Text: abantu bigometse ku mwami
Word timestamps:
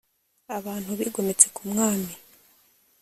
abantu 0.57 0.89
bigometse 0.99 1.47
ku 1.55 1.61
mwami 1.71 2.13